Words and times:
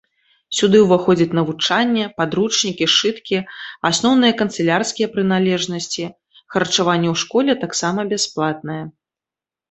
Сюды 0.57 0.77
ўваходзяць 0.83 1.33
навучанне, 1.39 2.05
падручнікі, 2.21 2.87
сшыткі, 2.93 3.37
асноўныя 3.89 4.33
канцылярскія 4.39 5.07
прыналежнасці, 5.15 6.03
харчаванне 6.55 7.09
ў 7.13 7.23
школе 7.25 7.51
таксама 7.65 8.07
бясплатнае. 8.15 8.79